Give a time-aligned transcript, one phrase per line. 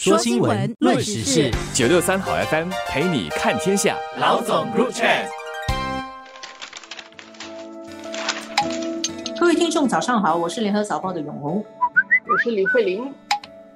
[0.00, 3.96] 说新闻，论时事，九六三好 FM 陪你看天下。
[4.20, 5.26] 老总 Group Chat，
[9.40, 11.64] 各位听众早上好，我是联合早报的永红，
[12.30, 13.12] 我是李慧玲。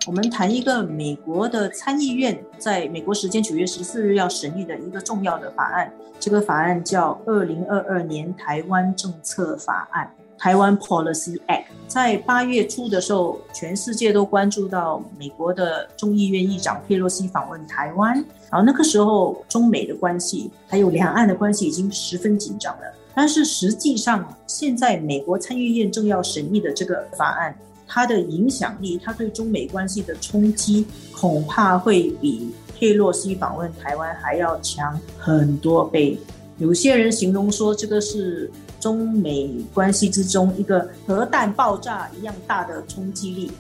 [0.07, 10.09] 我们谈一个美国的参议院在美国时间九月十四日要审议的一个重要的法案，这个法案叫《二零二二年台湾政策法案》。
[10.39, 18.15] 台湾 Policy Act 在八月初的时候，全世界都关注到美国的众议院议长佩洛西访问台湾，
[18.51, 22.83] 然后那个时候中美的关系还有两岸的关系已经十分紧张了。
[23.15, 27.55] 但是实际上，现在美国参议院正要审议的这个法案，
[27.87, 36.19] 它的影响力，它对中美关系的冲击，恐怕会比佩洛西访问台湾还要强很多倍。
[36.63, 38.51] 有些人形容说，这个是。
[38.83, 43.53] 中美关系之中，一个核弹爆炸一样大的冲击力。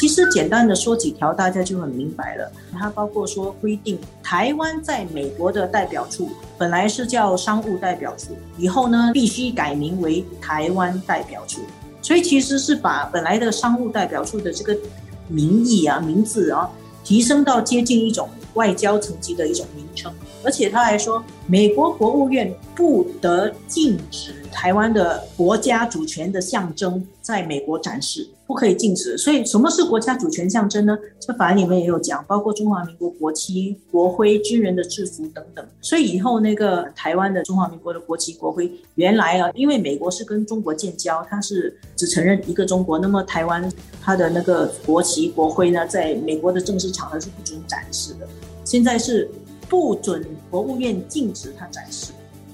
[0.00, 2.50] 其实简单的说几条，大家就很明白了。
[2.72, 11.60] 它包括说规定，台湾在美国的代表处本来是叫商务代表处，以后呢必须改名为台湾代表处。
[12.00, 14.74] 所以其实是把本来的商务代表处的这个
[15.28, 16.66] 名义啊、名字啊，
[17.06, 20.12] 提升到接近一种外交层级的一种名称。
[20.42, 24.34] 而且他还说，美国国务院不得禁止。
[24.50, 29.18] 台湾的国家主权的象征在美国展示，不可以禁止。
[29.18, 30.96] 所以，什么是国家主权象征呢？
[31.18, 35.66] 这法案里面也有讲，包括中华民国国旗、国徽、军人的制服等等。
[35.80, 48.28] 所以以后那个台湾的中华民国的国旗、国徽，原来啊，因为美国是跟中国建交，它是只承认一个中国，那么台湾它的那个国旗、国徽呢，在美国的正式场合是不准展示的。
[48.64, 49.28] 现在是
[49.68, 52.12] 不准国务院禁止它展示。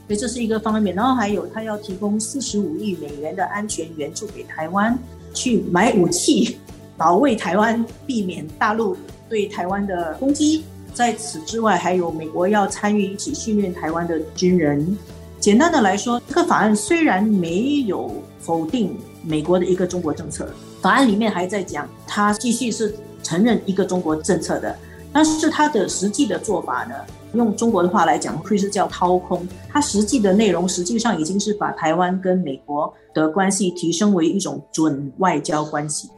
[0.09, 4.99] 所以这是一个方面，然后还有他要提供四十五亿美元的安全援助给台湾，
[5.33, 6.59] 去买武器，
[6.97, 8.97] 保卫台湾，避免大陆
[9.29, 10.65] 对台湾的攻击。
[10.95, 14.97] 在此之外，还有美国要参与一起训练台湾的军人。
[15.41, 20.49] 简单的来说，这个法案虽然没有否定美国的一个中国政策，
[20.81, 24.77] 法案里面还在讲，它继续是承认一个中国政策的，
[25.13, 26.95] 但是它的实际的做法呢？
[27.35, 29.47] 用中国的话来讲，会是叫掏空。
[29.69, 36.11] 它实际的内容实际上已经是把台湾跟美国的关系提升为一种准外交关系。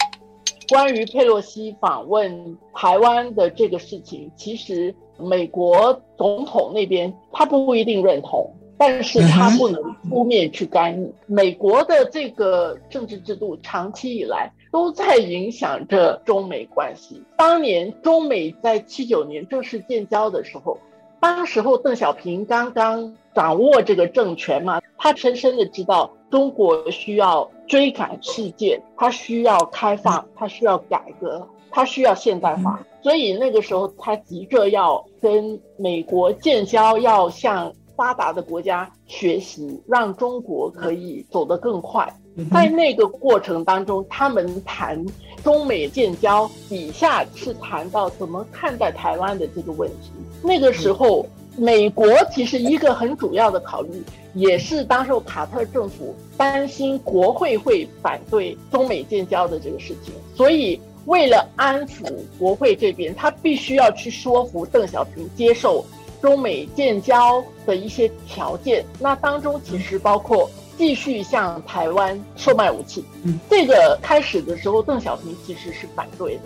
[0.71, 11.13] 关于佩洛西访问台湾的这个事情，其实美国总统那边他不一定认同，但是他不能出面去干预。
[11.27, 17.23] 美国的这个政治制度长期以来都在影响着中美关系。
[17.37, 20.77] 当年中美在七九年正式建交的时候。
[21.25, 42.07] 当时候邓小平刚刚掌握这个政权嘛，他深深的知道中国需要追赶世界，他需要开放，他需要改革，他需要现代化，所以那个时候他急着要跟美国建交，要向发达的国家学习，让中国可以走得更快。
[42.53, 45.03] 在那个过程当中，他们谈
[45.43, 50.11] 中美建交，底下是谈到怎么看待台湾的这个问题。
[50.45, 54.03] 那个时候，美国其实一个很主要的考虑，
[54.35, 65.85] 也是当时候卡特政府担心国会会反对中美建交的这个事情，所以为了安抚国会这边，他必须要去说服邓小平接受
[66.21, 68.85] 中美建交的一些条件。
[68.99, 73.05] 那当中其实包括继续向台湾售卖武器。
[73.23, 76.43] 嗯这个开始的时候，邓小平其实是反对的。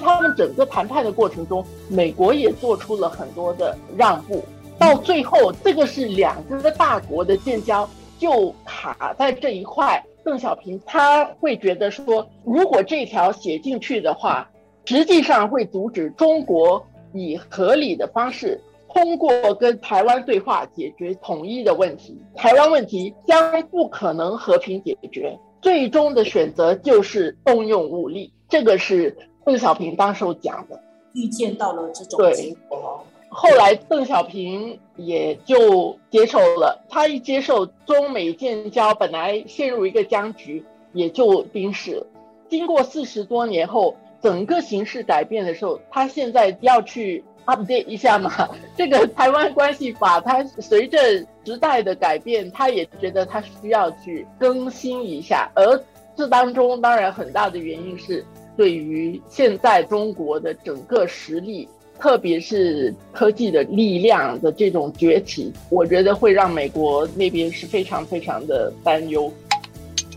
[0.00, 4.42] 他们整个谈判的过程中，美国也做出了很多的让步，
[4.78, 7.88] 到最后，这个是两个大国的建交
[8.18, 10.02] 就卡在这一块。
[10.22, 14.50] 邓小平他会觉得说，如果这条写进去的话，
[14.84, 18.60] 实际上会阻止中国以合理的方式
[18.92, 28.32] 通过跟台湾对话解决统一的问题，台湾问题将不可能和平解决，最终的选择就是动用武力。
[28.48, 29.16] 这个是。
[29.44, 30.80] 邓小平当时讲的，
[31.14, 33.04] 预见到了这种结果。
[33.32, 42.06] 后来邓小平也就接受了，他一接受中美建交，本来陷入一个僵局，也就冰释了。
[42.48, 48.48] 经过四十多年后，整个形势改变的时候，他现在要去 update 一下嘛？
[48.76, 50.98] 这个台湾关系法，它随着
[51.44, 55.48] 时代的改变，他也觉得他需要去更新一下。
[55.54, 55.80] 而
[56.16, 58.26] 这当中，当然很大的原因是。
[58.60, 61.66] 对于现在中国的整个实力，
[61.98, 69.32] 特别是科技的力量的这种崛起，我觉得会让美国那边是非常非常的担忧。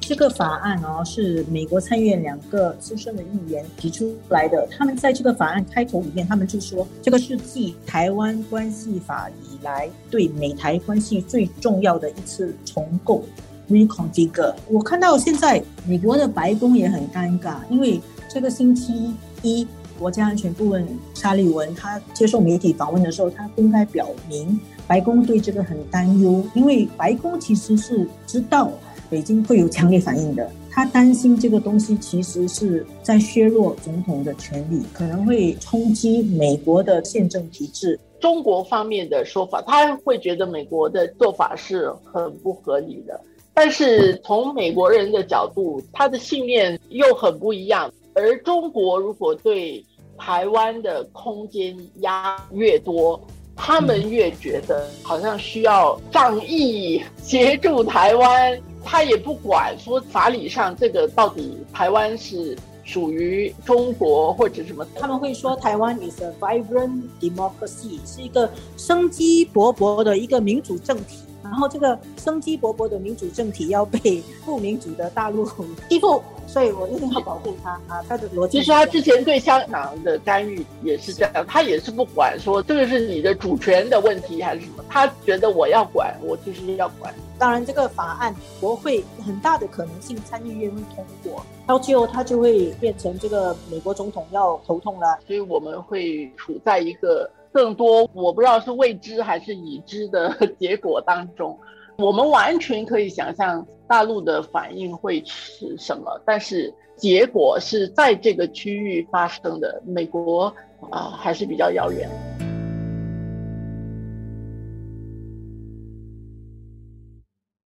[0.01, 4.67] 这个法案哦，是美国参议院两个资深的议员提出来的。
[4.69, 13.23] 他们在这个法案开头里面，他们就说，这个是继《台湾关系法》以来对美台关系最重要的一次重构
[13.69, 14.53] （reconfigure）。
[14.69, 18.01] 我看到现在美国的白宫也很尴尬，因为
[18.33, 19.13] 这个星期
[19.43, 19.67] 一，
[19.99, 20.83] 国家安全顾问
[21.13, 28.71] 沙利文他接受媒体访问的时候，他公开表明，白宫对这个很担忧，因为白宫其实是知道。
[29.07, 37.99] 北京会有强烈反应的，他担心这个东西其实是在削弱总统的权利，可能会冲击美国的宪政体制。
[38.19, 43.21] 中国方面的说法，他会觉得美国的做法是很不合理的，
[43.53, 47.93] 但是从美国人的角度，他的信念又很不一样。
[48.13, 49.85] 而中国如果对
[50.17, 53.19] 台湾的空间压越多，
[53.55, 58.61] 他们越觉得好像需要仗义协助台湾。
[58.85, 71.19] 他也不管说法理上这个到底台湾是属于中国或者什么，他们会说台湾 is a vibrant democracy，是一个生机勃勃的一个民主政体。
[71.43, 75.45] 然后这个生机勃勃的民主政体要被不民主的大陆
[75.89, 78.01] 欺负，所以我一定要保护他啊！
[78.07, 78.59] 他的逻辑。
[78.59, 87.13] 其实他之前对香港的干预也是这样，他也是不管说这个是你的主权的问题还是什么，他觉得我要管，我就是要管。
[87.37, 95.19] 当然，这个法案国会很大的可能性参议院会通过，到最后他就会变成这个美国总统要头痛了。
[95.27, 97.29] 所以我们会处在一个。
[97.53, 101.57] 更多我不知道是未知还是已知的结果当中，
[101.97, 110.53] 我们完全可以想象大陆的反应会是什么，但是结果是在这个区域发生的，美国
[110.89, 112.09] 啊还是比较遥远。